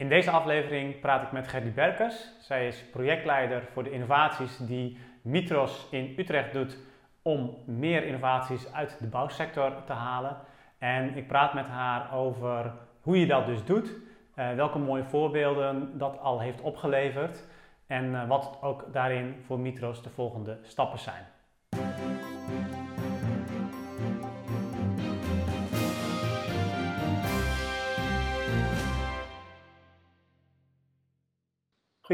In 0.00 0.08
deze 0.08 0.30
aflevering 0.30 1.00
praat 1.00 1.22
ik 1.22 1.32
met 1.32 1.48
Gerdy 1.48 1.72
Berkers. 1.72 2.28
Zij 2.38 2.66
is 2.66 2.84
projectleider 2.90 3.62
voor 3.72 3.82
de 3.82 3.90
innovaties 3.90 4.56
die 4.56 4.98
Mitros 5.22 5.86
in 5.90 6.14
Utrecht 6.16 6.52
doet 6.52 6.78
om 7.22 7.56
meer 7.66 8.04
innovaties 8.04 8.72
uit 8.72 8.96
de 9.00 9.06
bouwsector 9.06 9.84
te 9.84 9.92
halen. 9.92 10.36
En 10.78 11.16
ik 11.16 11.26
praat 11.26 11.54
met 11.54 11.66
haar 11.66 12.14
over 12.14 12.72
hoe 13.00 13.20
je 13.20 13.26
dat 13.26 13.46
dus 13.46 13.64
doet, 13.64 13.90
uh, 13.90 14.52
welke 14.54 14.78
mooie 14.78 15.04
voorbeelden 15.04 15.98
dat 15.98 16.18
al 16.18 16.40
heeft 16.40 16.60
opgeleverd 16.60 17.44
en 17.86 18.04
uh, 18.04 18.28
wat 18.28 18.58
ook 18.60 18.92
daarin 18.92 19.34
voor 19.46 19.58
Mitros 19.58 20.02
de 20.02 20.10
volgende 20.10 20.58
stappen 20.62 20.98
zijn. 20.98 21.24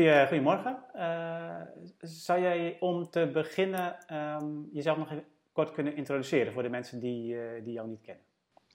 Goedemorgen. 0.04 0.76
Uh, 0.96 1.60
zou 2.00 2.40
jij 2.40 2.76
om 2.80 3.10
te 3.10 3.30
beginnen 3.32 3.96
um, 4.12 4.68
jezelf 4.72 4.96
nog 4.96 5.10
even 5.10 5.24
kort 5.52 5.72
kunnen 5.72 5.96
introduceren 5.96 6.52
voor 6.52 6.62
de 6.62 6.68
mensen 6.68 7.00
die, 7.00 7.34
uh, 7.34 7.40
die 7.64 7.72
jou 7.72 7.88
niet 7.88 8.00
kennen? 8.02 8.24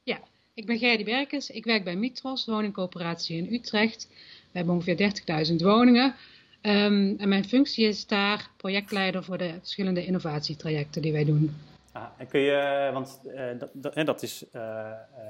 Ja, 0.04 0.20
ik 0.54 0.66
ben 0.66 0.78
Gerdy 0.78 1.04
Berkes. 1.04 1.50
Ik 1.50 1.66
werk 1.66 1.84
bij 1.84 1.96
Mitros, 1.96 2.46
woningcoöperatie 2.46 3.38
in 3.38 3.54
Utrecht. 3.54 4.08
We 4.52 4.58
hebben 4.58 4.74
ongeveer 4.74 5.12
30.000 5.50 5.56
woningen. 5.56 6.16
Um, 6.62 7.16
en 7.18 7.30
mijn 7.30 7.46
functie 7.46 7.88
is 7.88 8.08
daar 8.08 8.50
projectleider 8.58 9.24
voor 9.24 9.38
de 9.38 9.54
verschillende 9.60 10.06
innovatietrajecten 10.06 11.02
die 11.02 11.12
wij 11.12 11.26
doen. 11.26 11.56
Ah, 11.92 12.04
en 12.18 12.28
kun 12.28 12.40
je, 12.40 12.90
want 12.94 13.22
uh, 13.26 13.60
dat, 13.60 13.70
dat, 13.74 14.06
dat, 14.06 14.24
is 14.24 14.46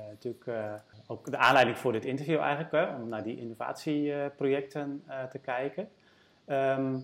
natuurlijk 0.10 0.46
ook 1.12 1.32
de 1.32 1.38
aanleiding 1.38 1.78
voor 1.78 1.92
dit 1.92 2.06
interview 2.06 2.40
eigenlijk, 2.40 2.72
hè, 2.72 2.96
om 2.96 3.10
naar 3.10 3.24
die 3.24 3.38
innovatieprojecten 3.38 5.04
te 5.30 5.40
kijken. 5.40 5.90
Um, 6.48 7.04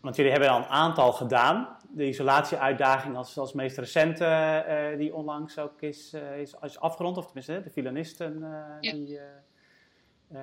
want 0.00 0.16
jullie 0.16 0.30
hebben 0.30 0.48
al 0.48 0.58
een 0.58 0.64
aantal 0.64 1.12
gedaan. 1.12 1.76
De 1.90 2.06
isolatieuitdaging 2.06 3.16
als, 3.16 3.38
als 3.38 3.52
meest 3.52 3.78
recente, 3.78 4.94
die 4.98 5.14
onlangs 5.14 5.58
ook 5.58 5.82
is, 5.82 6.14
is, 6.36 6.54
is 6.62 6.78
afgerond, 6.78 7.16
of 7.16 7.24
tenminste 7.24 7.62
de 7.62 7.70
filanisten, 7.70 8.38
ja. 8.80 8.92
die, 8.92 9.18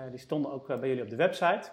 die 0.10 0.20
stonden 0.20 0.52
ook 0.52 0.68
bij 0.68 0.88
jullie 0.88 1.04
op 1.04 1.10
de 1.10 1.16
website. 1.16 1.70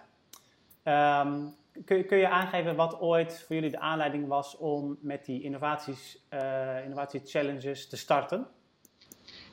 Um, 0.83 1.55
kun, 1.85 2.05
kun, 2.05 2.17
je 2.17 2.29
aangeven 2.29 2.75
wat 2.75 2.99
ooit 2.99 3.43
voor 3.45 3.55
jullie 3.55 3.71
de 3.71 3.79
aanleiding 3.79 4.27
was 4.27 4.57
om 4.57 4.97
met 5.01 5.25
die 5.25 5.41
innovaties, 5.41 6.25
uh, 6.29 6.83
innovatie-challenges 6.83 7.87
te 7.87 7.97
starten? 7.97 8.47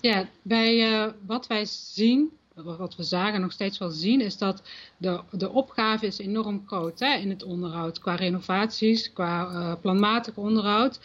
Ja, 0.04 0.28
bij 0.42 0.92
uh, 0.92 1.12
wat 1.26 1.46
wij 1.46 1.64
zien, 1.64 2.30
wat 2.54 2.96
we 2.96 3.02
zagen 3.02 3.40
nog 3.40 3.52
steeds 3.52 3.78
wel 3.78 3.90
zien, 3.90 4.20
is 4.20 4.38
dat 4.38 4.62
de, 4.96 5.20
de 5.30 5.50
opgave 5.50 6.06
is 6.06 6.18
enorm 6.18 6.62
groot 6.66 7.00
hè, 7.00 7.14
in 7.14 7.30
het 7.30 7.42
onderhoud. 7.42 7.98
Qua 7.98 8.14
renovaties, 8.14 9.12
qua 9.12 9.50
uh, 9.50 9.72
planmatig 9.80 10.36
onderhoud. 10.36 11.00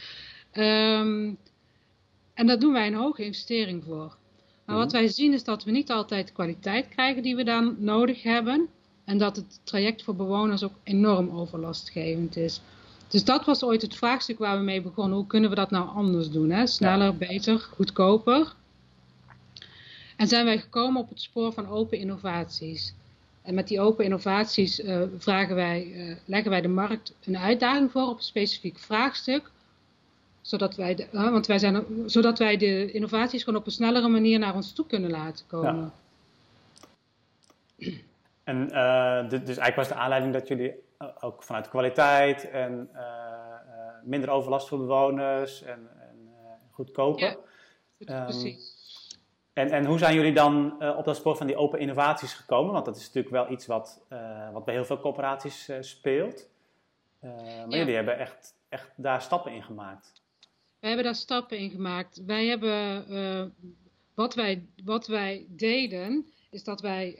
Um, 0.53 1.37
en 2.33 2.47
daar 2.47 2.59
doen 2.59 2.73
wij 2.73 2.87
een 2.87 2.93
hoge 2.93 3.23
investering 3.23 3.83
voor. 3.83 4.15
Maar 4.65 4.75
wat 4.75 4.91
wij 4.91 5.07
zien 5.07 5.33
is 5.33 5.43
dat 5.43 5.63
we 5.63 5.71
niet 5.71 5.91
altijd 5.91 6.27
de 6.27 6.33
kwaliteit 6.33 6.87
krijgen 6.89 7.23
die 7.23 7.35
we 7.35 7.43
dan 7.43 7.75
nodig 7.77 8.23
hebben. 8.23 8.67
En 9.05 9.17
dat 9.17 9.35
het 9.35 9.59
traject 9.63 10.03
voor 10.03 10.15
bewoners 10.15 10.63
ook 10.63 10.75
enorm 10.83 11.29
overlastgevend 11.29 12.37
is. 12.37 12.61
Dus 13.07 13.23
dat 13.23 13.45
was 13.45 13.63
ooit 13.63 13.81
het 13.81 13.95
vraagstuk 13.95 14.39
waar 14.39 14.57
we 14.57 14.63
mee 14.63 14.81
begonnen. 14.81 15.17
Hoe 15.17 15.27
kunnen 15.27 15.49
we 15.49 15.55
dat 15.55 15.71
nou 15.71 15.89
anders 15.89 16.29
doen? 16.29 16.49
Hè? 16.49 16.67
Sneller, 16.67 17.17
beter, 17.17 17.59
goedkoper. 17.59 18.57
En 20.19 20.27
zijn 20.27 20.45
wij 20.45 20.57
gekomen 20.57 21.01
op 21.01 21.09
het 21.09 21.21
spoor 21.21 21.53
van 21.53 21.69
open 21.69 21.97
innovaties. 21.97 22.93
En 23.41 23.53
met 23.53 23.67
die 23.67 23.81
open 23.81 24.03
innovaties 24.03 24.79
uh, 24.79 25.01
vragen 25.17 25.55
wij, 25.55 25.85
uh, 25.85 26.15
leggen 26.25 26.51
wij 26.51 26.61
de 26.61 26.67
markt 26.67 27.13
een 27.25 27.37
uitdaging 27.37 27.91
voor 27.91 28.07
op 28.07 28.17
een 28.17 28.23
specifiek 28.23 28.77
vraagstuk. 28.77 29.51
Zodat 30.41 30.75
wij, 30.75 30.95
de, 30.95 31.07
uh, 31.11 31.31
want 31.31 31.47
wij 31.47 31.59
zijn, 31.59 31.85
zodat 32.05 32.39
wij 32.39 32.57
de 32.57 32.91
innovaties 32.91 33.43
gewoon 33.43 33.59
op 33.59 33.65
een 33.65 33.71
snellere 33.71 34.07
manier 34.07 34.39
naar 34.39 34.55
ons 34.55 34.73
toe 34.73 34.85
kunnen 34.85 35.09
laten 35.09 35.45
komen. 35.47 35.93
Ja. 37.75 37.91
En 38.43 38.57
uh, 38.57 39.29
dus 39.29 39.41
eigenlijk 39.41 39.75
was 39.75 39.87
de 39.87 39.93
aanleiding 39.93 40.33
dat 40.33 40.47
jullie 40.47 40.73
ook 41.19 41.43
vanuit 41.43 41.69
kwaliteit 41.69 42.49
en 42.49 42.89
minder 44.03 44.29
overlast 44.29 44.67
voor 44.67 44.77
bewoners 44.77 45.63
en, 45.63 45.89
en 45.99 46.29
goedkoper. 46.71 47.37
Ja, 47.97 48.19
um, 48.19 48.25
precies. 48.25 48.78
En, 49.59 49.69
en 49.69 49.85
hoe 49.85 49.97
zijn 49.97 50.15
jullie 50.15 50.33
dan 50.33 50.83
op 50.97 51.05
dat 51.05 51.15
spoor 51.15 51.35
van 51.37 51.47
die 51.47 51.55
open 51.55 51.79
innovaties 51.79 52.33
gekomen? 52.33 52.73
Want 52.73 52.85
dat 52.85 52.95
is 52.95 53.05
natuurlijk 53.05 53.33
wel 53.33 53.51
iets 53.51 53.65
wat, 53.65 54.01
wat 54.53 54.65
bij 54.65 54.73
heel 54.73 54.85
veel 54.85 54.99
corporaties 54.99 55.69
speelt. 55.79 56.49
maar 57.21 57.69
ja. 57.69 57.77
jullie 57.77 57.95
hebben 57.95 58.19
echt, 58.19 58.55
echt 58.69 58.91
daar 58.95 59.21
stappen 59.21 59.51
in 59.51 59.63
gemaakt. 59.63 60.21
Wij 60.79 60.89
hebben 60.89 61.05
daar 61.05 61.15
stappen 61.15 61.57
in 61.57 61.69
gemaakt. 61.69 62.23
Wij 62.25 62.45
hebben, 62.45 63.05
wat, 64.13 64.35
wij, 64.35 64.65
wat 64.83 65.07
wij 65.07 65.45
deden, 65.49 66.25
is 66.51 66.63
dat 66.63 66.81
wij 66.81 67.15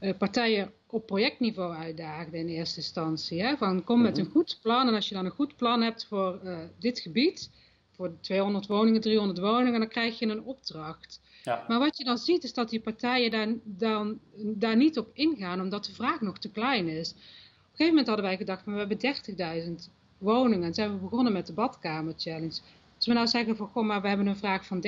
uh, 0.00 0.12
partijen 0.18 0.72
op 0.86 1.06
projectniveau 1.06 1.74
uitdaagden 1.74 2.40
in 2.40 2.48
eerste 2.48 2.76
instantie. 2.76 3.42
Hè? 3.42 3.56
Van 3.56 3.84
kom 3.84 4.02
met 4.02 4.18
een 4.18 4.30
goed 4.30 4.58
plan 4.62 4.88
en 4.88 4.94
als 4.94 5.08
je 5.08 5.14
dan 5.14 5.24
een 5.24 5.30
goed 5.30 5.56
plan 5.56 5.82
hebt 5.82 6.06
voor 6.06 6.40
uh, 6.44 6.58
dit 6.78 7.00
gebied, 7.00 7.50
voor 7.98 8.20
200 8.20 8.66
woningen, 8.66 9.00
300 9.00 9.38
woningen, 9.38 9.80
dan 9.80 9.88
krijg 9.88 10.18
je 10.18 10.26
een 10.26 10.44
opdracht. 10.44 11.20
Ja. 11.44 11.64
Maar 11.68 11.78
wat 11.78 11.98
je 11.98 12.04
dan 12.04 12.18
ziet 12.18 12.44
is 12.44 12.54
dat 12.54 12.70
die 12.70 12.80
partijen 12.80 13.30
daar, 13.30 13.48
dan, 13.64 14.18
daar 14.36 14.76
niet 14.76 14.98
op 14.98 15.10
ingaan 15.12 15.60
omdat 15.60 15.84
de 15.84 15.92
vraag 15.92 16.20
nog 16.20 16.38
te 16.38 16.50
klein 16.50 16.88
is. 16.88 17.10
Op 17.10 17.16
een 17.16 17.70
gegeven 17.70 17.88
moment 17.88 18.06
hadden 18.06 18.24
wij 18.24 18.36
gedacht, 18.36 18.64
we 18.64 18.72
hebben 18.72 19.78
30.000 19.78 19.92
woningen 20.18 20.66
en 20.66 20.74
zijn 20.74 20.92
we 20.92 20.96
begonnen 20.96 21.32
met 21.32 21.46
de 21.46 21.52
badkamer 21.52 22.14
challenge. 22.16 22.60
Als 22.96 23.06
we 23.06 23.12
nou 23.12 23.26
zeggen 23.26 23.56
van, 23.56 23.68
goh, 23.68 23.86
maar 23.86 24.02
we 24.02 24.08
hebben 24.08 24.26
een 24.26 24.36
vraag 24.36 24.66
van 24.66 24.84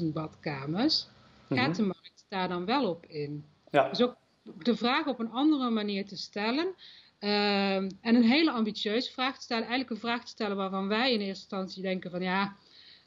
30.000 0.00 0.12
badkamers, 0.12 1.06
gaat 1.48 1.58
mm 1.58 1.64
-hmm. 1.64 1.72
de 1.72 1.82
markt 1.82 2.24
daar 2.28 2.48
dan 2.48 2.64
wel 2.64 2.88
op 2.88 3.04
in? 3.06 3.44
Ja. 3.70 3.88
Dus 3.88 4.02
ook 4.02 4.16
de 4.62 4.76
vraag 4.76 5.06
op 5.06 5.18
een 5.18 5.30
andere 5.30 5.70
manier 5.70 6.06
te 6.06 6.16
stellen. 6.16 6.74
Uh, 7.24 7.74
en 7.76 7.90
een 8.00 8.22
hele 8.22 8.50
ambitieuze 8.50 9.12
vraag 9.12 9.36
te 9.36 9.42
stellen. 9.42 9.62
Eigenlijk 9.62 9.90
een 9.90 10.08
vraag 10.08 10.24
te 10.24 10.30
stellen 10.30 10.56
waarvan 10.56 10.88
wij 10.88 11.12
in 11.12 11.20
eerste 11.20 11.28
instantie 11.28 11.82
denken 11.82 12.10
van 12.10 12.22
ja, 12.22 12.56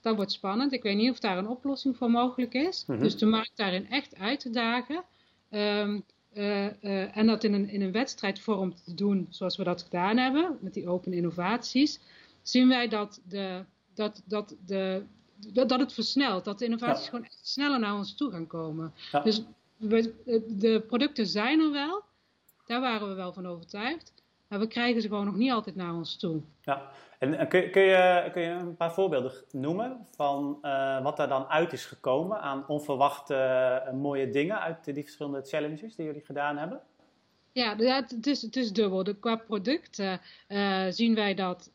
dat 0.01 0.15
wordt 0.15 0.31
spannend. 0.31 0.73
Ik 0.73 0.83
weet 0.83 0.95
niet 0.95 1.11
of 1.11 1.19
daar 1.19 1.37
een 1.37 1.47
oplossing 1.47 1.97
voor 1.97 2.11
mogelijk 2.11 2.53
is. 2.53 2.83
Mm 2.87 2.95
-hmm. 2.95 3.03
Dus 3.03 3.17
de 3.17 3.25
markt 3.25 3.51
daarin 3.55 3.89
echt 3.89 4.15
uit 4.15 4.39
te 4.39 4.49
dagen. 4.49 5.03
Um, 5.51 6.03
uh, 6.33 6.65
uh, 6.65 7.17
en 7.17 7.25
dat 7.25 7.43
in 7.43 7.53
een, 7.53 7.69
in 7.69 7.81
een 7.81 7.91
wedstrijdvorm 7.91 8.75
te 8.75 8.93
doen 8.93 9.27
zoals 9.29 9.57
we 9.57 9.63
dat 9.63 9.83
gedaan 9.83 10.17
hebben. 10.17 10.57
Met 10.61 10.73
die 10.73 10.89
open 10.89 11.13
innovaties. 11.13 11.99
Zien 12.41 12.67
wij 12.67 12.87
dat, 12.87 13.21
de, 13.27 13.65
dat, 13.93 14.21
dat, 14.25 14.55
de, 14.65 15.03
dat, 15.53 15.69
dat 15.69 15.79
het 15.79 15.93
versnelt. 15.93 16.45
Dat 16.45 16.59
de 16.59 16.65
innovaties 16.65 17.03
ja. 17.03 17.09
gewoon 17.09 17.25
echt 17.25 17.47
sneller 17.47 17.79
naar 17.79 17.95
ons 17.95 18.15
toe 18.15 18.31
gaan 18.31 18.47
komen. 18.47 18.93
Ja. 19.11 19.19
Dus 19.19 19.43
we, 19.77 20.13
de 20.47 20.83
producten 20.87 21.27
zijn 21.27 21.59
er 21.59 21.71
wel. 21.71 22.03
Daar 22.67 22.81
waren 22.81 23.07
we 23.07 23.13
wel 23.13 23.33
van 23.33 23.47
overtuigd. 23.47 24.13
Maar 24.47 24.59
we 24.59 24.67
krijgen 24.67 25.01
ze 25.01 25.07
gewoon 25.07 25.25
nog 25.25 25.35
niet 25.35 25.51
altijd 25.51 25.75
naar 25.75 25.93
ons 25.93 26.17
toe. 26.17 26.41
Ja, 26.61 26.89
en 27.19 27.47
kun, 27.47 27.71
kun, 27.71 27.81
je, 27.81 28.29
kun 28.31 28.41
je 28.41 28.49
een 28.49 28.75
paar 28.75 28.93
voorbeelden 28.93 29.31
noemen 29.51 30.07
van 30.15 30.59
uh, 30.61 31.03
wat 31.03 31.19
er 31.19 31.27
dan 31.27 31.45
uit 31.45 31.73
is 31.73 31.85
gekomen 31.85 32.41
aan 32.41 32.67
onverwachte 32.67 33.35
uh, 33.87 33.93
mooie 33.93 34.29
dingen 34.29 34.59
uit 34.59 34.85
die 34.85 35.03
verschillende 35.03 35.41
challenges 35.41 35.95
die 35.95 36.05
jullie 36.05 36.25
gedaan 36.25 36.57
hebben? 36.57 36.81
Ja, 37.51 37.75
het 37.75 38.27
is, 38.27 38.41
het 38.41 38.55
is 38.55 38.71
dubbel. 38.71 39.03
De, 39.03 39.15
qua 39.15 39.35
producten 39.35 40.21
uh, 40.47 40.85
zien 40.89 41.15
wij 41.15 41.33
dat 41.33 41.71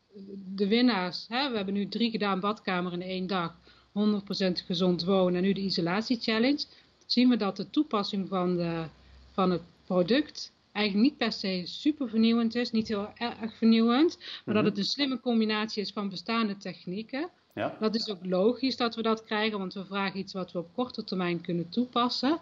de 0.55 0.67
winnaars, 0.67 1.25
hè, 1.29 1.49
we 1.49 1.55
hebben 1.55 1.73
nu 1.73 1.87
drie 1.87 2.11
gedaan 2.11 2.39
badkamer 2.39 2.93
in 2.93 3.01
één 3.01 3.27
dag, 3.27 3.55
100% 3.89 4.51
gezond 4.65 5.03
wonen 5.03 5.35
en 5.35 5.41
nu 5.41 5.53
de 5.53 5.61
isolatie 5.61 6.19
challenge 6.19 6.65
zien 7.05 7.29
we 7.29 7.37
dat 7.37 7.57
de 7.57 7.69
toepassing 7.69 8.27
van, 8.27 8.57
de, 8.57 8.83
van 9.31 9.51
het 9.51 9.61
product 9.85 10.53
eigenlijk 10.73 11.09
niet 11.09 11.17
per 11.17 11.31
se 11.31 11.61
super 11.65 12.09
vernieuwend 12.09 12.55
is, 12.55 12.71
niet 12.71 12.87
heel 12.87 13.09
erg 13.17 13.53
vernieuwend, 13.57 14.17
maar 14.45 14.55
dat 14.55 14.65
het 14.65 14.77
een 14.77 14.83
slimme 14.83 15.19
combinatie 15.19 15.81
is 15.81 15.91
van 15.91 16.09
bestaande 16.09 16.57
technieken. 16.57 17.29
Ja. 17.53 17.77
Dat 17.79 17.95
is 17.95 18.09
ook 18.09 18.25
logisch 18.25 18.77
dat 18.77 18.95
we 18.95 19.01
dat 19.01 19.23
krijgen, 19.23 19.57
want 19.57 19.73
we 19.73 19.85
vragen 19.85 20.19
iets 20.19 20.33
wat 20.33 20.51
we 20.51 20.59
op 20.59 20.73
korte 20.73 21.03
termijn 21.03 21.41
kunnen 21.41 21.69
toepassen. 21.69 22.39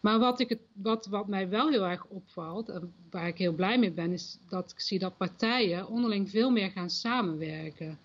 Maar 0.00 0.18
wat, 0.18 0.40
ik 0.40 0.48
het, 0.48 0.60
wat, 0.72 1.06
wat 1.06 1.26
mij 1.26 1.48
wel 1.48 1.68
heel 1.68 1.86
erg 1.86 2.04
opvalt, 2.04 2.68
en 2.68 2.92
waar 3.10 3.28
ik 3.28 3.38
heel 3.38 3.52
blij 3.52 3.78
mee 3.78 3.90
ben, 3.90 4.12
is 4.12 4.38
dat 4.48 4.70
ik 4.70 4.80
zie 4.80 4.98
dat 4.98 5.16
partijen 5.16 5.88
onderling 5.88 6.30
veel 6.30 6.50
meer 6.50 6.70
gaan 6.70 6.90
samenwerken. 6.90 7.98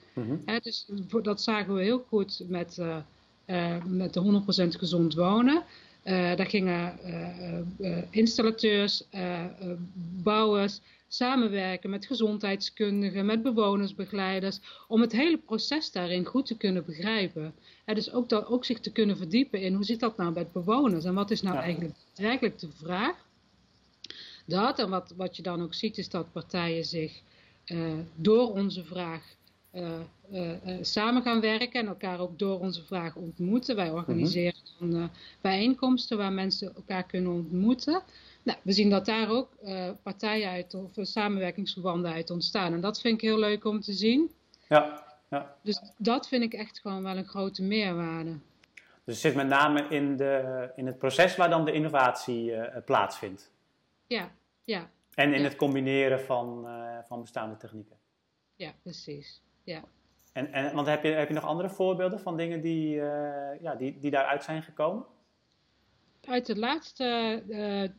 He, 0.46 0.60
dus 0.60 0.88
dat 1.22 1.42
zagen 1.42 1.74
we 1.74 1.82
heel 1.82 2.06
goed 2.08 2.44
met, 2.48 2.78
uh, 2.80 2.98
uh, 3.46 3.84
met 3.84 4.14
de 4.14 4.44
100% 4.66 4.68
gezond 4.78 5.14
wonen. 5.14 5.64
Uh, 6.06 6.36
daar 6.36 6.46
gingen 6.46 7.00
uh, 7.06 7.60
uh, 7.80 7.98
installateurs, 8.10 9.04
bouwers 10.24 10.81
samenwerken 11.07 11.90
met 11.90 12.06
gezondheidskundigen, 12.06 13.25
met 13.25 13.44
bewonersbegeleiders, 13.44 14.60
om 14.88 15.02
het 15.02 15.12
hele 15.12 15.38
proces 15.38 15.92
daarin 15.92 16.25
goed 16.25 16.46
te 16.46 16.57
kunnen 16.57 16.86
begrijpen. 16.86 17.54
En 17.86 17.96
dus 17.96 18.12
ook, 18.12 18.30
dat, 18.30 18.48
ook 18.48 18.66
zich 18.66 18.80
te 18.80 18.92
kunnen 18.92 19.18
verdiepen 19.18 19.62
in 19.62 19.74
hoe 19.74 19.84
zit 19.84 20.00
dat 20.00 20.18
nou 20.18 20.34
met 20.34 20.52
bewoners 20.52 21.06
en 21.06 21.13
wat 21.13 21.31
is 21.31 21.42
nou 21.42 21.56
ja. 21.56 21.62
eigenlijk, 21.62 21.96
eigenlijk 22.16 22.60
de 22.60 22.69
vraag. 22.72 23.16
dat. 24.46 24.80
En 24.80 24.90
wat, 24.90 25.13
wat 25.18 25.36
je 25.36 25.42
dan 25.42 25.62
ook 25.62 25.74
ziet 25.74 25.98
is 25.98 26.10
dat 26.10 26.31
partijen 26.31 26.86
zich 26.86 27.22
door 28.16 28.51
onze 28.51 28.84
vraag 28.84 29.35
samen 30.81 31.22
gaan 31.22 31.42
werken 31.42 31.80
en 31.80 31.88
elkaar 31.88 32.19
ook 32.19 32.39
door 32.39 32.60
onze 32.60 32.86
vraag 32.86 33.16
ontmoeten. 33.16 33.75
Wij 33.75 33.89
organiseren 33.89 34.54
mm 34.80 35.10
bijeenkomsten 35.42 36.18
waar 36.18 36.31
mensen 36.31 36.75
elkaar 36.75 37.04
kunnen 37.04 37.31
ontmoeten. 37.31 38.01
Nou, 38.44 38.57
we 38.62 38.72
zien 38.72 38.89
dat 38.89 39.06
daar 39.06 39.30
ook 39.30 39.50
partijen 40.04 40.50
uit 40.50 40.74
of 40.74 40.92
samenwerkingsverbanden 40.94 42.12
uit 42.12 42.30
ontstaan. 42.30 42.74
En 42.74 42.81
dat 42.81 43.01
vind 43.01 43.13
ik 43.13 43.22
heel 43.22 43.39
leuk 43.39 43.66
om 43.66 43.81
te 43.81 43.94
zien. 43.94 44.31
Ja, 44.69 45.04
ja. 45.30 45.56
Dus 45.62 45.81
dat 45.98 46.27
vind 46.27 46.44
ik 46.44 46.54
echt 46.54 46.80
gewoon 46.80 47.04
wel 47.04 47.18
een 47.18 47.27
grote 47.27 47.63
meerwaarde. 47.63 48.38
Dus 49.04 49.13
het 49.13 49.18
zit 49.24 49.36
met 49.36 49.48
name 49.48 49.88
in, 49.89 50.18
de, 50.18 50.72
in 50.75 50.86
het 50.86 50.98
proces 50.98 51.36
waar 51.36 51.50
dan 51.50 51.66
de 51.66 51.72
innovatie 51.72 52.51
uh, 52.51 52.63
plaatsvindt. 52.86 53.51
Ja, 54.07 54.31
ja. 54.63 54.89
En 55.13 55.33
in 55.33 55.44
het 55.44 55.56
combineren 55.56 56.19
van, 56.19 56.63
uh, 56.66 56.98
van 57.07 57.22
bestaande 57.22 57.57
technieken. 57.57 57.98
Ja, 58.56 58.74
precies. 58.81 59.42
Ja. 59.66 59.84
En, 60.34 60.54
en, 60.54 60.76
want 60.76 60.88
heb 60.88 61.04
je, 61.04 61.10
heb 61.10 61.28
je 61.28 61.34
nog 61.34 61.46
andere 61.46 61.70
voorbeelden 61.70 62.20
van 62.20 62.38
dingen 62.38 62.62
die, 62.62 62.96
uh, 62.96 63.62
ja, 63.62 63.76
die, 63.76 64.00
die 64.00 64.12
daaruit 64.12 64.44
zijn 64.44 64.64
gekomen? 64.64 65.06
uit 66.28 66.46
de 66.46 66.58
laatste 66.58 67.42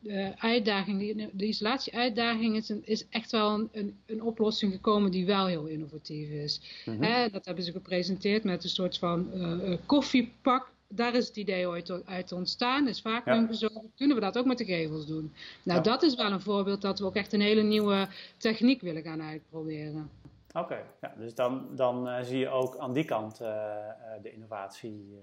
uh, 0.02 0.28
uitdaging, 0.36 1.30
de 1.32 1.46
isolatie-uitdaging, 1.46 2.56
is, 2.56 2.70
is 2.70 3.08
echt 3.08 3.30
wel 3.30 3.54
een, 3.54 3.68
een, 3.72 3.96
een, 4.06 4.22
oplossing 4.22 4.72
gekomen 4.72 5.10
die 5.10 5.26
wel 5.26 5.46
heel 5.46 5.66
innovatief 5.66 6.28
is. 6.28 6.60
Mhm. 6.84 7.30
dat 7.32 7.44
hebben 7.44 7.64
ze 7.64 7.72
gepresenteerd 7.72 8.44
met 8.44 8.64
een 8.64 8.70
soort 8.70 8.98
van 8.98 9.30
uh, 9.34 9.76
koffiepak. 9.86 10.74
Daar 10.88 11.14
is 11.14 11.26
het 11.26 11.36
idee 11.36 11.68
ooit 11.68 12.06
uit 12.06 12.32
ontstaan, 12.32 12.88
is 12.88 13.00
vaak 13.00 13.26
ja. 13.26 13.48
Kunnen 13.96 14.16
we 14.16 14.22
dat 14.22 14.38
ook 14.38 14.46
met 14.46 14.58
de 14.58 14.64
gevels 14.64 15.06
doen? 15.06 15.32
Nou, 15.62 15.82
dat 15.82 16.02
is 16.02 16.14
wel 16.14 16.32
een 16.32 16.40
voorbeeld 16.40 16.82
dat 16.82 16.98
we 16.98 17.04
ook 17.04 17.16
echt 17.16 17.32
een 17.32 17.40
hele 17.40 17.62
nieuwe 17.62 18.08
techniek 18.36 18.80
willen 18.80 19.02
gaan 19.02 19.22
uitproberen. 19.22 20.10
Oké, 20.56 20.84
ja, 21.00 21.14
dus 21.16 21.34
dan, 21.34 21.76
dan 21.76 22.24
zie 22.24 22.38
je 22.38 22.48
ook 22.48 22.76
aan 22.76 22.92
die 22.92 23.04
kant 23.04 23.36
de 24.22 24.32
innovatie 24.32 25.22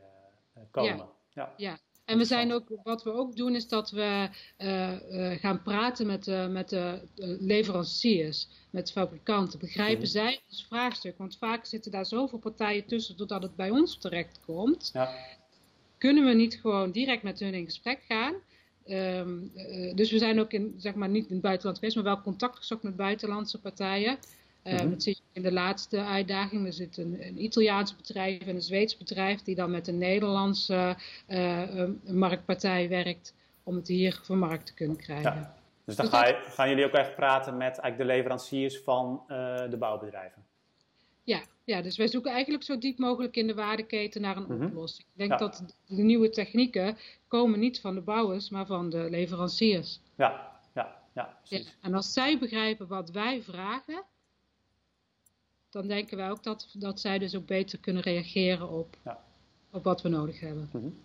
komen. 0.72 1.10
ja. 1.34 1.54
ja. 1.58 1.78
En 2.06 2.18
we 2.18 2.26
zijn 2.26 2.54
ook, 2.54 2.68
wat 2.84 3.04
we 3.04 3.12
ook 3.12 3.36
doen 3.36 3.56
is 3.56 3.68
dat 3.68 3.92
we 3.92 4.30
uh, 4.58 4.92
uh, 5.12 5.40
gaan 5.40 5.62
praten 5.62 6.08
met, 6.08 6.28
uh, 6.28 6.48
met 6.48 6.70
de 6.70 7.08
leveranciers, 7.40 8.48
met 8.70 8.92
fabrikanten. 8.92 9.60
Begrijpen 9.60 9.98
mhm. 9.98 10.12
zij 10.12 10.42
ons 10.50 10.66
vraagstuk? 10.68 11.18
Want 11.18 11.38
vaak 11.38 11.66
zitten 11.66 11.92
daar 11.92 12.06
zoveel 12.06 12.40
partijen 12.40 12.86
tussen 12.86 13.18
doordat 13.18 13.44
het 13.44 13.56
bij 13.56 13.70
ons 13.70 13.98
terecht 13.98 14.40
komt. 14.46 14.90
Ja. 14.94 15.10
Kunnen 15.98 16.26
we 16.26 16.34
niet 16.34 16.56
gewoon 16.56 16.92
direct 16.92 17.24
met 17.24 17.40
hun 17.40 17.54
in 17.54 17.66
gesprek 17.66 18.02
gaan? 18.08 18.34
Um, 18.86 19.52
dus 19.96 20.12
we 20.12 20.18
zijn 20.18 20.40
ook 20.40 20.52
in, 20.52 20.74
zeg 20.78 20.96
maar, 20.96 21.10
niet 21.10 21.28
in 21.28 21.34
het 21.34 21.42
buitenland 21.42 21.78
geweest, 21.78 21.96
maar 21.96 22.06
wel 22.06 22.22
contact 22.22 22.58
gezocht 22.58 22.84
met 22.84 22.96
buitenlandse 22.96 23.62
partijen. 23.62 24.18
Uh, 24.64 24.82
mm 24.82 24.96
je 24.98 25.18
in 25.32 25.42
de 25.42 25.52
laatste 25.52 26.04
uitdaging. 26.04 26.66
Er 26.66 26.74
zit 26.74 26.98
een, 26.98 27.28
een 27.28 27.44
Italiaans 27.44 27.96
bedrijf 27.96 28.42
en 28.42 28.56
een 28.56 28.62
Zweeds 28.62 28.98
bedrijf 28.98 29.42
die 29.42 29.56
dan 29.56 29.72
met 29.72 29.88
een 29.88 29.98
Nederlandse 29.98 30.96
uh, 31.28 31.84
marktpartij 32.06 32.90
werkt 32.90 33.34
om 33.64 33.76
het 33.76 33.88
hier 33.88 34.20
vermarkt 34.24 34.66
te 34.66 34.74
kunnen 34.74 34.98
krijgen. 34.98 35.34
Ja. 35.34 35.56
Dus 35.86 35.96
dan 35.96 36.06
dus 36.06 36.14
ga 36.16 36.28
je, 36.28 36.34
gaan 36.34 36.70
jullie 36.70 36.86
ook 36.86 36.92
echt 36.92 37.16
praten 37.16 37.58
met 37.58 37.78
eigenlijk 37.78 37.98
de 37.98 38.06
leveranciers 38.06 38.80
van 38.80 39.24
uh, 39.28 39.70
de 39.70 39.78
bouwbedrijven? 39.78 40.44
Ja, 41.24 41.42
ja, 41.64 41.82
dus 41.82 41.98
wij 41.98 42.08
zoeken 42.08 42.32
eigenlijk 42.32 42.64
zo 42.64 42.78
diep 42.78 42.98
mogelijk 42.98 43.36
in 43.36 43.48
de 43.48 43.54
waardeketen 43.54 44.22
naar 44.22 44.38
een 44.38 44.46
mm 44.48 44.66
oplossing. 44.66 45.08
Ik 45.08 45.18
denk 45.18 45.32
ja. 45.32 45.38
dat 45.38 45.76
de 45.86 46.04
nieuwe 46.04 46.30
technieken 46.30 46.98
komen 47.28 47.60
niet 47.60 47.80
van 47.80 47.96
de 47.96 48.02
bouwers, 48.02 48.50
maar 48.50 48.66
van 48.66 48.90
de 48.90 49.10
leveranciers. 49.10 50.00
Ja, 50.16 50.60
ja, 50.74 50.96
ja, 51.14 51.38
ja. 51.44 51.60
En 51.82 51.94
als 51.94 52.14
zij 52.14 52.38
begrijpen 52.40 52.88
wat 52.88 53.12
wij 53.12 53.42
vragen, 53.42 54.04
dan 55.74 55.88
denken 55.88 56.18
wij 56.18 56.30
ook 56.30 56.44
dat, 56.44 56.70
dat 56.74 57.00
zij 57.00 57.20
dus 57.20 57.36
ook 57.36 57.46
beter 57.46 57.80
kunnen 57.80 58.02
reageren 58.02 58.70
op, 58.70 58.98
ja. 59.04 59.20
op 59.72 59.84
wat 59.84 60.02
we 60.02 60.10
nodig 60.10 60.40
hebben. 60.40 60.70
Mm 60.72 60.82
-hmm. 60.82 61.04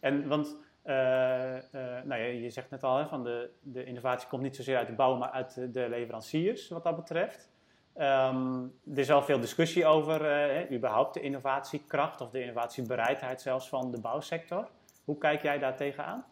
En 0.00 0.28
want, 0.28 0.56
uh, 0.86 0.94
uh, 0.94 1.60
nou 2.04 2.14
ja, 2.20 2.26
je 2.26 2.50
zegt 2.50 2.70
net 2.70 2.82
al, 2.82 2.96
hè, 2.96 3.06
van 3.06 3.24
de, 3.24 3.50
de 3.60 3.84
innovatie 3.84 4.28
komt 4.28 4.42
niet 4.42 4.56
zozeer 4.56 4.76
uit 4.76 4.86
de 4.86 4.92
bouw, 4.92 5.16
maar 5.16 5.30
uit 5.30 5.54
de 5.72 5.88
leveranciers 5.88 6.68
wat 6.68 6.84
dat 6.84 6.96
betreft. 6.96 7.50
Um, 7.96 8.72
er 8.92 8.98
is 8.98 9.10
al 9.10 9.22
veel 9.22 9.40
discussie 9.40 9.86
over 9.86 10.50
uh, 10.50 10.76
überhaupt 10.76 11.14
de 11.14 11.20
innovatiekracht 11.20 12.20
of 12.20 12.30
de 12.30 12.40
innovatiebereidheid 12.40 13.40
zelfs 13.40 13.68
van 13.68 13.90
de 13.90 14.00
bouwsector. 14.00 14.68
Hoe 15.04 15.18
kijk 15.18 15.42
jij 15.42 15.58
daar 15.58 15.76
tegenaan? 15.76 16.24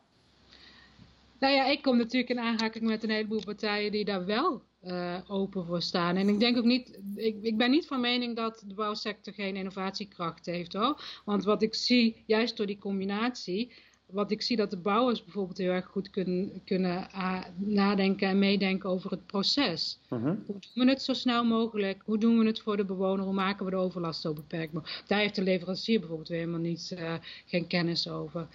Nou 1.40 1.54
ja, 1.54 1.66
ik 1.66 1.82
kom 1.82 1.96
natuurlijk 1.96 2.30
in 2.30 2.38
aanraking 2.38 2.84
met 2.84 3.02
een 3.02 3.10
heleboel 3.10 3.44
partijen 3.44 3.92
die 3.92 4.04
daar 4.04 4.24
wel 4.24 4.62
uh, 4.82 5.16
open 5.28 5.66
voor 5.66 5.82
staan. 5.82 6.16
En 6.16 6.28
ik 6.28 6.40
denk 6.40 6.56
ook 6.56 6.64
niet, 6.64 6.98
ik, 7.14 7.36
ik, 7.42 7.56
ben 7.56 7.70
niet 7.70 7.86
van 7.86 8.00
mening 8.00 8.36
dat 8.36 8.64
de 8.66 8.74
bouwsector 8.74 9.32
geen 9.32 9.56
innovatiekracht 9.56 10.46
heeft 10.46 10.72
hoor. 10.72 11.20
Want 11.24 11.44
wat 11.44 11.62
ik 11.62 11.74
zie, 11.74 12.22
juist 12.26 12.56
door 12.56 12.66
die 12.66 12.78
combinatie, 12.78 13.72
wat 14.06 14.30
ik 14.30 14.42
zie 14.42 14.56
dat 14.56 14.70
de 14.70 14.76
bouwers 14.76 15.24
bijvoorbeeld 15.24 15.58
heel 15.58 15.72
erg 15.72 15.86
goed 15.86 16.10
kunnen, 16.10 16.62
kunnen 16.64 17.08
uh, 17.14 17.44
nadenken 17.56 18.28
en 18.28 18.38
meedenken 18.38 18.90
over 18.90 19.10
het 19.10 19.26
proces. 19.26 19.98
Uh 20.10 20.22
-huh. 20.22 20.36
Hoe 20.46 20.58
doen 20.74 20.84
we 20.84 20.90
het 20.90 21.02
zo 21.02 21.12
snel 21.12 21.44
mogelijk? 21.44 22.02
Hoe 22.04 22.18
doen 22.18 22.38
we 22.38 22.46
het 22.46 22.60
voor 22.60 22.76
de 22.76 22.84
bewoner? 22.84 23.24
Hoe 23.24 23.34
maken 23.34 23.64
we 23.64 23.70
de 23.70 23.76
overlast 23.76 24.20
zo 24.20 24.32
beperkt 24.32 24.72
mogelijk? 24.72 25.08
Daar 25.08 25.18
heeft 25.18 25.34
de 25.34 25.42
leverancier 25.42 25.98
bijvoorbeeld 25.98 26.28
helemaal 26.28 26.60
niet, 26.60 26.96
uh, 26.98 27.14
geen 27.46 27.66
kennis 27.66 28.08
over. 28.08 28.48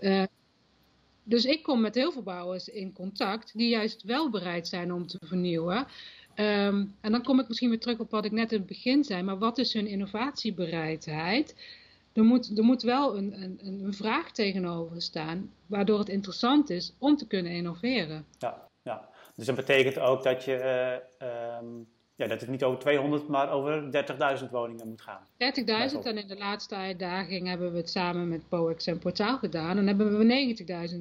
Nee. 0.00 0.28
Dus 1.24 1.44
ik 1.44 1.62
kom 1.62 1.80
met 1.80 1.94
heel 1.94 2.12
veel 2.12 2.22
bouwers 2.22 2.68
in 2.68 2.92
contact 2.92 3.52
die 3.54 3.68
juist 3.68 4.02
wel 4.02 4.30
bereid 4.30 4.68
zijn 4.68 4.92
om 4.92 5.06
te 5.06 5.18
vernieuwen. 5.24 5.86
Um, 6.36 6.94
en 7.00 7.12
dan 7.12 7.22
kom 7.22 7.40
ik 7.40 7.48
misschien 7.48 7.68
weer 7.68 7.80
terug 7.80 7.98
op 7.98 8.10
wat 8.10 8.24
ik 8.24 8.32
net 8.32 8.52
in 8.52 8.58
het 8.58 8.66
begin 8.66 9.04
zei. 9.04 9.22
Maar 9.22 9.38
wat 9.38 9.58
is 9.58 9.72
hun 9.72 9.86
innovatiebereidheid? 9.86 11.56
Er 12.12 12.24
moet, 12.24 12.58
er 12.58 12.64
moet 12.64 12.82
wel 12.82 13.16
een, 13.16 13.42
een, 13.42 13.58
een 13.84 13.94
vraag 13.94 14.32
tegenover 14.32 15.02
staan, 15.02 15.52
waardoor 15.66 15.98
het 15.98 16.08
interessant 16.08 16.70
is 16.70 16.92
om 16.98 17.16
te 17.16 17.26
kunnen 17.26 17.52
innoveren. 17.52 18.26
Ja, 18.38 18.68
ja. 18.82 19.08
dus 19.34 19.46
dat 19.46 19.56
betekent 19.56 19.98
ook 19.98 20.22
dat 20.22 20.44
je 20.44 21.00
uh, 21.20 21.58
um 21.58 21.86
ja, 22.14 22.26
dat 22.26 22.40
het 22.40 22.50
niet 22.50 22.64
over 22.64 22.78
200, 22.80 23.28
maar 23.28 23.50
over 23.50 23.82
30.000 24.44 24.50
woningen 24.50 24.88
moet 24.88 25.02
gaan. 25.02 25.26
30.000 25.92 25.98
en 26.02 26.18
in 26.18 26.28
de 26.28 26.36
laatste 26.38 26.74
uitdaging 26.74 27.48
hebben 27.48 27.72
we 27.72 27.76
het 27.76 27.90
samen 27.90 28.28
met 28.28 28.48
POEX 28.48 28.86
en 28.86 28.98
Portaal 28.98 29.38
gedaan. 29.38 29.78
En 29.78 29.86
hebben 29.86 30.18
we 30.18 30.54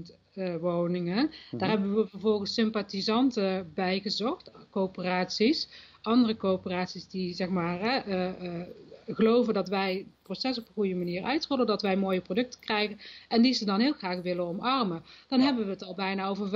90.000 0.09 0.15
uh, 0.35 0.55
woningen. 0.55 1.23
Mm 1.23 1.31
-hmm. 1.49 1.59
Daar 1.59 1.69
hebben 1.69 1.95
we 1.95 2.07
vervolgens 2.07 2.53
sympathisanten 2.53 3.71
bij 3.73 3.99
gezocht, 3.99 4.51
coöperaties. 4.69 5.69
Andere 6.01 6.37
coöperaties 6.37 7.07
die 7.07 7.33
zeg 7.33 7.49
maar 7.49 8.07
uh, 8.07 8.43
uh, 8.43 8.61
geloven 9.15 9.53
dat 9.53 9.69
wij 9.69 9.93
het 9.93 10.23
proces 10.23 10.57
op 10.57 10.67
een 10.67 10.73
goede 10.73 10.95
manier 10.95 11.23
uitrollen, 11.23 11.65
dat 11.65 11.81
wij 11.81 11.95
mooie 11.95 12.21
producten 12.21 12.59
krijgen 12.59 12.99
en 13.27 13.41
die 13.41 13.53
ze 13.53 13.65
dan 13.65 13.79
heel 13.79 13.93
graag 13.93 14.21
willen 14.21 14.45
omarmen. 14.45 15.03
Dan 15.27 15.39
hebben 15.39 15.65
we 15.65 15.71
het 15.71 15.83
al 15.83 15.95
bijna 15.95 16.27
over 16.27 16.49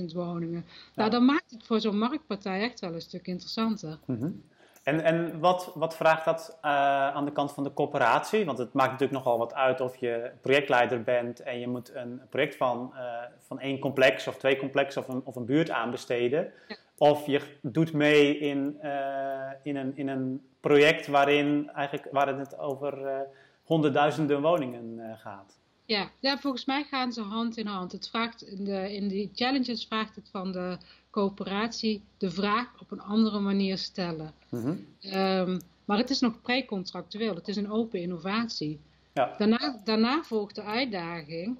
500.000 0.00 0.04
woningen. 0.14 0.64
Nou, 0.94 1.10
dan 1.10 1.24
maakt 1.24 1.50
het 1.50 1.66
voor 1.66 1.80
zo'n 1.80 1.98
marktpartij 1.98 2.62
echt 2.62 2.80
wel 2.80 2.94
een 2.94 3.00
stuk 3.00 3.26
interessanter. 3.26 3.98
Mm 4.06 4.18
-hmm. 4.18 4.42
En, 4.84 5.00
en 5.00 5.40
wat, 5.40 5.72
wat 5.74 5.96
vraagt 5.96 6.24
dat 6.24 6.58
uh, 6.64 6.70
aan 7.14 7.24
de 7.24 7.32
kant 7.32 7.52
van 7.52 7.64
de 7.64 7.72
coöperatie? 7.72 8.44
Want 8.44 8.58
het 8.58 8.72
maakt 8.72 8.90
natuurlijk 8.90 9.18
nogal 9.18 9.38
wat 9.38 9.54
uit 9.54 9.80
of 9.80 9.96
je 9.96 10.30
projectleider 10.40 11.02
bent 11.02 11.40
en 11.40 11.58
je 11.58 11.68
moet 11.68 11.94
een 11.94 12.20
project 12.30 12.56
van, 12.56 12.92
uh, 12.94 13.00
van 13.38 13.60
één 13.60 13.78
complex 13.78 14.26
of 14.26 14.36
twee 14.36 14.56
complexen 14.56 15.02
of 15.02 15.08
een, 15.08 15.20
of 15.24 15.36
een 15.36 15.44
buurt 15.44 15.70
aanbesteden. 15.70 16.52
Ja. 16.68 16.76
Of 16.98 17.26
je 17.26 17.40
doet 17.62 17.92
mee 17.92 18.38
in, 18.38 18.78
uh, 18.82 19.50
in, 19.62 19.76
een, 19.76 19.96
in 19.96 20.08
een 20.08 20.42
project 20.60 21.06
waarin 21.06 21.70
eigenlijk, 21.70 22.08
waar 22.12 22.38
het 22.38 22.58
over 22.58 23.26
honderdduizenden 23.62 24.42
woningen 24.42 25.18
gaat. 25.18 25.58
Ja, 25.86 26.10
ja, 26.20 26.38
volgens 26.38 26.64
mij 26.64 26.84
gaan 26.84 27.12
ze 27.12 27.22
hand 27.22 27.56
in 27.56 27.66
hand. 27.66 27.92
Het 27.92 28.08
vraagt 28.08 28.42
in, 28.42 28.64
de, 28.64 28.94
in 28.94 29.08
die 29.08 29.30
challenges 29.34 29.86
vraagt 29.86 30.14
het 30.14 30.28
van 30.30 30.52
de 30.52 30.78
coöperatie 31.10 32.02
de 32.18 32.30
vraag 32.30 32.80
op 32.80 32.90
een 32.90 33.00
andere 33.00 33.40
manier 33.40 33.78
stellen. 33.78 34.32
Mm 34.48 34.60
-hmm. 34.60 34.86
um, 35.14 35.58
maar 35.84 35.98
het 35.98 36.10
is 36.10 36.20
nog 36.20 36.40
precontractueel, 36.42 37.34
het 37.34 37.48
is 37.48 37.56
een 37.56 37.70
open 37.70 38.00
innovatie. 38.00 38.80
Ja. 39.12 39.34
Daarna, 39.38 39.80
daarna 39.84 40.22
volgt 40.22 40.54
de 40.54 40.62
uitdaging 40.62 41.58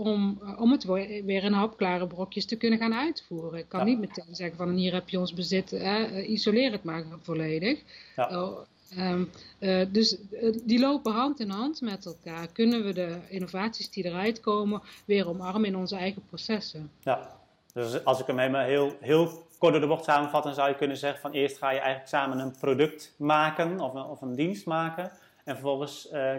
om, 0.00 0.38
uh, 0.42 0.60
om 0.60 0.72
het 0.72 0.84
weer 0.84 1.44
in 1.44 1.52
hapklare 1.52 2.06
brokjes 2.06 2.46
te 2.46 2.56
kunnen 2.56 2.78
gaan 2.78 2.94
uitvoeren. 2.94 3.58
Ik 3.58 3.68
kan 3.68 3.80
ja. 3.80 3.86
niet 3.86 3.98
meteen 4.00 4.34
zeggen 4.34 4.56
van 4.56 4.70
hier 4.70 4.92
heb 4.92 5.08
je 5.08 5.18
ons 5.18 5.34
bezit, 5.34 5.72
uh, 5.72 6.30
isoleer 6.30 6.72
het 6.72 6.84
maar 6.84 7.04
volledig. 7.22 7.82
Ja. 8.16 8.30
Uh, 8.30 8.48
um, 8.98 9.30
dus 9.92 10.16
die 10.64 10.80
lopen 10.80 11.12
hand 11.12 11.40
in 11.40 11.50
hand 11.50 11.80
met 11.80 12.06
elkaar. 12.06 12.48
Kunnen 12.52 12.84
we 12.84 12.92
de 12.92 13.16
innovaties 13.28 13.90
die 13.90 14.04
eruit 14.04 14.40
komen 14.40 14.82
weer 15.04 15.28
omarmen 15.28 15.64
in 15.64 15.76
onze 15.76 15.96
eigen 15.96 16.22
processen? 16.28 16.90
Ja, 17.00 17.36
dus 17.72 18.04
als 18.04 18.20
ik 18.20 18.26
hem 18.26 18.38
helemaal 18.38 18.64
heel, 18.64 18.96
heel 19.00 19.46
kort 19.58 19.72
door 19.72 19.80
de 19.80 19.86
bocht 19.86 20.04
samenvat, 20.04 20.42
dan 20.42 20.54
zou 20.54 20.68
je 20.68 20.74
kunnen 20.74 20.96
zeggen 20.96 21.20
van 21.20 21.32
eerst 21.32 21.58
ga 21.58 21.70
je 21.70 21.78
eigenlijk 21.78 22.08
samen 22.08 22.38
een 22.38 22.56
product 22.60 23.14
maken 23.16 23.80
of 23.80 23.94
een, 23.94 24.04
of 24.04 24.20
een 24.20 24.34
dienst 24.34 24.66
maken. 24.66 25.12
En 25.44 25.54
vervolgens 25.54 26.08
uh, 26.12 26.34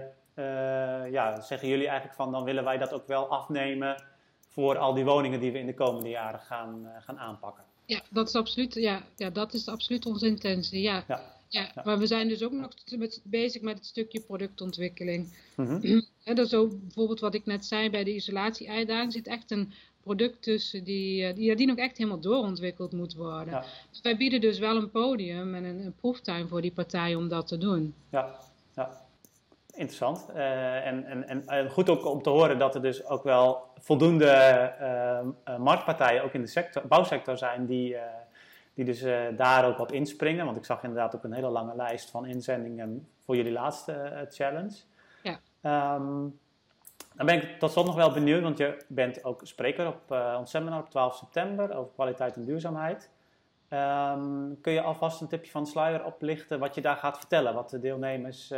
ja, 1.11 1.41
zeggen 1.41 1.67
jullie 1.67 1.87
eigenlijk 1.87 2.15
van 2.15 2.31
dan 2.31 2.43
willen 2.43 2.63
wij 2.63 2.77
dat 2.77 2.93
ook 2.93 3.07
wel 3.07 3.27
afnemen 3.27 4.03
voor 4.49 4.77
al 4.77 4.93
die 4.93 5.05
woningen 5.05 5.39
die 5.39 5.51
we 5.51 5.59
in 5.59 5.65
de 5.65 5.73
komende 5.73 6.09
jaren 6.09 6.39
gaan, 6.39 6.91
gaan 6.99 7.19
aanpakken. 7.19 7.63
Ja, 7.85 8.01
dat 8.09 8.27
is 8.27 8.35
absoluut, 8.35 8.73
ja, 8.73 9.01
ja, 9.15 9.29
dat 9.29 9.53
is 9.53 9.67
absoluut 9.67 10.05
onze 10.05 10.25
intentie. 10.25 10.81
Ja. 10.81 11.03
ja. 11.07 11.21
Ja, 11.51 11.71
maar 11.83 11.99
we 11.99 12.07
zijn 12.07 12.27
dus 12.27 12.43
ook 12.43 12.51
nog 12.51 12.73
met, 12.97 13.21
bezig 13.23 13.61
met 13.61 13.77
het 13.77 13.85
stukje 13.85 14.21
productontwikkeling. 14.21 15.33
En 16.23 16.35
dat 16.35 16.45
is 16.45 16.53
ook 16.53 16.81
bijvoorbeeld 16.81 17.19
wat 17.19 17.33
ik 17.33 17.45
net 17.45 17.65
zei 17.65 17.89
bij 17.89 18.03
de 18.03 18.15
isolatie-uitdaging, 18.15 19.13
zit 19.13 19.27
echt 19.27 19.51
een 19.51 19.73
product 20.03 20.41
tussen 20.41 20.83
die, 20.83 21.25
eh, 21.25 21.35
die, 21.35 21.55
die 21.55 21.67
nog 21.67 21.77
echt 21.77 21.97
helemaal 21.97 22.19
doorontwikkeld 22.19 22.91
moet 22.91 23.13
worden. 23.13 23.63
Dus 23.89 24.01
wij 24.01 24.17
bieden 24.17 24.41
dus 24.41 24.59
wel 24.59 24.75
een 24.75 24.91
podium 24.91 25.55
en 25.55 25.63
een, 25.63 25.85
een 25.85 25.95
proeftuin 25.95 26.47
voor 26.47 26.61
die 26.61 26.71
partijen 26.71 27.17
om 27.17 27.27
dat 27.27 27.47
te 27.47 27.57
doen. 27.57 27.93
Ja, 28.09 28.39
ja. 28.75 29.00
Interessant. 29.81 30.25
Uh, 30.35 30.87
en, 30.87 31.05
en, 31.27 31.47
en 31.47 31.69
goed 31.69 31.89
ook 31.89 32.05
om 32.05 32.21
te 32.21 32.29
horen 32.29 32.57
dat 32.59 32.75
er 32.75 32.81
dus 32.81 33.05
ook 33.05 33.23
wel 33.23 33.63
voldoende 33.79 34.73
uh, 34.81 35.57
marktpartijen 35.57 36.23
ook 36.23 36.33
in 36.33 36.41
de 36.41 36.47
sector, 36.47 36.87
bouwsector 36.87 37.37
zijn 37.37 37.65
die 37.65 37.95
die 38.73 38.85
dus 38.85 39.03
daar 39.37 39.65
ook 39.65 39.79
op 39.79 39.91
inspringen. 39.91 40.45
Want 40.45 40.57
ik 40.57 40.65
zag 40.65 40.83
inderdaad 40.83 41.15
ook 41.15 41.23
een 41.23 41.33
hele 41.33 41.49
lange 41.49 41.75
lijst 41.75 42.09
van 42.09 42.25
inzendingen 42.25 43.07
voor 43.25 43.35
jullie 43.35 43.51
laatste 43.51 44.27
challenge. 44.29 44.75
Ja. 45.23 45.95
Um, 45.95 46.39
dan 47.15 47.25
ben 47.25 47.35
ik 47.35 47.59
tot 47.59 47.71
slot 47.71 47.85
nog 47.85 47.95
wel 47.95 48.11
benieuwd, 48.11 48.41
want 48.41 48.57
je 48.57 48.83
bent 48.87 49.23
ook 49.23 49.41
spreker 49.43 49.87
op 49.87 50.11
ons 50.37 50.51
seminar 50.51 50.79
op 50.79 50.89
12 50.89 51.15
september 51.15 51.75
over 51.75 51.93
kwaliteit 51.93 52.35
en 52.35 52.45
duurzaamheid. 52.45 53.09
Um, 53.73 54.61
kun 54.61 54.73
je 54.73 54.81
alvast 54.81 55.21
een 55.21 55.27
tipje 55.27 55.51
van 55.51 55.63
de 55.63 55.69
sluier 55.69 56.05
oplichten 56.05 56.59
wat 56.59 56.75
je 56.75 56.81
daar 56.81 56.97
gaat 56.97 57.17
vertellen, 57.17 57.53
wat 57.53 57.69
de 57.69 57.79
deelnemers 57.79 58.51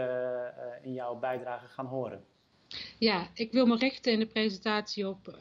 in 0.82 0.94
jouw 0.94 1.16
bijdrage 1.16 1.68
gaan 1.68 1.86
horen? 1.86 2.24
Ja, 2.98 3.28
ik 3.34 3.52
wil 3.52 3.66
me 3.66 3.76
richten 3.76 4.12
in 4.12 4.20
de 4.20 4.26
presentatie 4.26 5.08
op, 5.08 5.38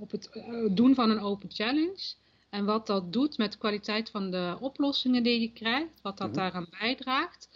op 0.00 0.10
het 0.10 0.42
doen 0.70 0.94
van 0.94 1.10
een 1.10 1.20
open 1.20 1.50
challenge. 1.50 2.14
En 2.50 2.64
wat 2.64 2.86
dat 2.86 3.12
doet 3.12 3.38
met 3.38 3.52
de 3.52 3.58
kwaliteit 3.58 4.10
van 4.10 4.30
de 4.30 4.56
oplossingen 4.60 5.22
die 5.22 5.40
je 5.40 5.52
krijgt, 5.52 6.00
wat 6.02 6.18
dat 6.18 6.28
mm 6.28 6.34
daaraan 6.34 6.66
bijdraagt. 6.80 7.48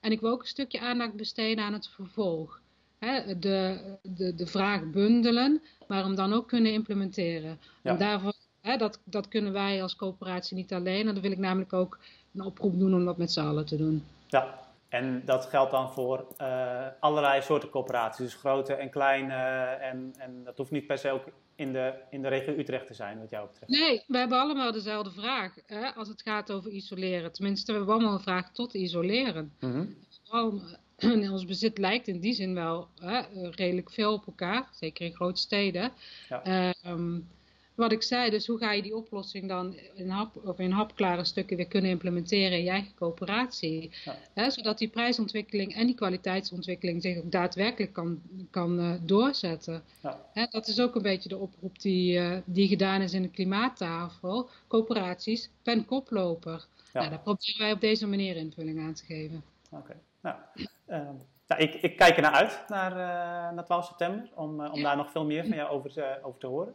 En 0.00 0.12
ik 0.12 0.20
wil 0.20 0.30
ook 0.30 0.40
een 0.40 0.46
stukje 0.46 0.80
aandacht 0.80 1.14
besteden 1.14 1.64
aan 1.64 1.72
het 1.72 1.88
vervolg. 1.88 2.60
He, 2.98 3.38
de, 3.38 3.80
de, 4.02 4.34
de 4.34 4.46
vraag 4.46 4.90
bundelen, 4.90 5.62
maar 5.88 6.02
hem 6.02 6.14
dan 6.14 6.32
ook 6.32 6.48
kunnen 6.48 6.72
implementeren. 6.72 7.60
Ja. 7.82 7.96
Daarvoor, 7.96 8.34
dat, 8.62 9.00
dat 9.04 9.28
kunnen 9.28 9.52
wij 9.52 9.82
als 9.82 9.96
coöperatie 9.96 10.56
niet 10.56 10.72
alleen. 10.72 11.08
En 11.08 11.14
dan 11.14 11.22
wil 11.22 11.30
ik 11.30 11.38
namelijk 11.38 11.72
ook 11.72 11.98
een 12.34 12.44
oproep 12.44 12.78
doen 12.78 12.94
om 12.94 13.04
dat 13.04 13.16
met 13.16 13.32
z'n 13.32 13.40
allen 13.40 13.66
te 13.66 13.76
doen. 13.76 14.04
Ja, 14.26 14.58
en 14.88 15.22
dat 15.24 15.46
geldt 15.46 15.70
dan 15.70 15.92
voor 15.92 16.26
uh, 16.40 16.86
allerlei 17.00 17.42
soorten 17.42 17.70
coöperaties, 17.70 18.24
dus 18.24 18.34
grote 18.34 18.74
en 18.74 18.90
kleine. 18.90 19.34
En, 19.80 20.14
en 20.18 20.44
dat 20.44 20.56
hoeft 20.56 20.70
niet 20.70 20.86
per 20.86 20.98
se 20.98 21.10
ook 21.10 21.24
in 21.54 21.72
de, 21.72 21.94
in 22.10 22.22
de 22.22 22.28
regio 22.28 22.54
Utrecht 22.54 22.86
te 22.86 22.94
zijn, 22.94 23.18
wat 23.18 23.30
jou 23.30 23.46
betreft. 23.46 23.72
Nee, 23.72 24.04
we 24.06 24.18
hebben 24.18 24.38
allemaal 24.38 24.72
dezelfde 24.72 25.10
vraag 25.10 25.54
hè, 25.66 25.94
als 25.94 26.08
het 26.08 26.22
gaat 26.22 26.52
over 26.52 26.70
isoleren. 26.70 27.32
Tenminste, 27.32 27.72
we 27.72 27.78
hebben 27.78 27.94
allemaal 27.94 28.14
een 28.14 28.20
vraag 28.20 28.52
tot 28.52 28.74
isoleren. 28.74 29.52
Mm 29.60 29.72
-hmm. 29.72 29.96
ons 31.32 31.44
bezit 31.44 31.78
lijkt 31.78 32.08
in 32.08 32.20
die 32.20 32.32
zin 32.32 32.54
wel 32.54 32.88
hè, 33.00 33.20
redelijk 33.50 33.90
veel 33.90 34.12
op 34.12 34.26
elkaar, 34.26 34.68
zeker 34.72 35.06
in 35.06 35.14
grote 35.14 35.40
steden. 35.40 35.92
Ja. 36.28 36.74
Um, 36.86 37.28
wat 37.78 37.92
ik 37.92 38.02
zei, 38.02 38.30
dus 38.30 38.46
hoe 38.46 38.58
ga 38.58 38.72
je 38.72 38.82
die 38.82 38.96
oplossing 38.96 39.48
dan 39.48 39.76
in, 39.94 40.08
hap, 40.08 40.46
of 40.46 40.58
in 40.58 40.70
hapklare 40.70 41.24
stukken 41.24 41.56
weer 41.56 41.66
kunnen 41.66 41.90
implementeren 41.90 42.58
in 42.58 42.64
je 42.64 42.70
eigen 42.70 42.94
coöperatie. 42.94 43.90
zodat 44.34 44.78
die 44.78 44.88
prijsontwikkeling 44.88 45.74
en 45.74 45.86
die 45.86 45.94
kwaliteitsontwikkeling 45.94 47.02
zich 47.02 47.18
ook 47.18 47.32
daadwerkelijk 47.32 47.92
kan, 47.92 48.22
kan 48.50 48.80
uh, 48.80 48.92
doorzetten. 49.02 49.82
Ja. 50.02 50.46
dat 50.50 50.66
is 50.66 50.80
ook 50.80 50.94
een 50.94 51.02
beetje 51.02 51.28
de 51.28 51.36
oproep 51.36 51.80
die, 51.80 52.18
uh, 52.18 52.36
die 52.44 52.68
gedaan 52.68 53.00
is 53.00 53.12
in 53.12 53.22
de 53.22 53.30
klimaattafel. 53.30 54.48
Coöperaties, 54.68 55.50
pen 55.62 55.84
koploper. 55.84 56.66
Ja. 56.92 57.00
Nou, 57.00 57.10
daar 57.10 57.20
proberen 57.20 57.58
wij 57.58 57.72
op 57.72 57.80
deze 57.80 58.06
manier 58.06 58.36
invulling 58.36 58.80
aan 58.80 58.94
te 58.94 59.04
geven. 59.04 59.44
Oké, 59.70 60.00
nou, 60.20 60.36
uh, 60.88 61.08
nou, 61.46 61.62
ik, 61.62 61.74
ik, 61.74 61.96
kijk 61.96 62.16
er 62.16 62.22
naar 62.22 62.32
uit, 62.32 62.64
naar, 62.68 62.92
uh, 62.92 63.54
naar 63.54 63.64
12 63.64 63.86
september, 63.86 64.28
om, 64.34 64.66
om 64.66 64.82
daar 64.82 64.96
nog 64.96 65.10
veel 65.10 65.24
meer 65.24 65.46
van 65.46 65.56
jou 65.56 65.70
over, 65.70 66.18
over 66.22 66.40
te 66.40 66.46
horen. 66.46 66.74